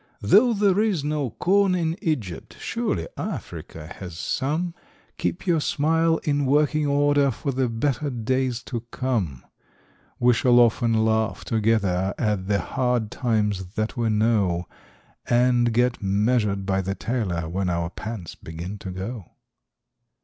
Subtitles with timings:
[0.21, 4.73] Though there is no corn in Egypt, surely Africa has some
[5.19, 9.45] Keep your smile in working order for the better days to come!
[10.17, 14.67] We shall often laugh together at the hard times that we know,
[15.27, 19.31] And get measured by the tailor when our pants begin to go.